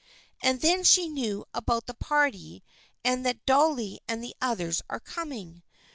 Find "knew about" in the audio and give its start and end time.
1.07-1.85